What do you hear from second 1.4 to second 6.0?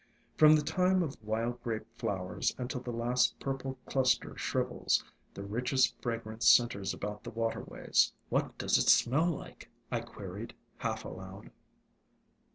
Grape flowers, until the last purple cluster shrivels, the richest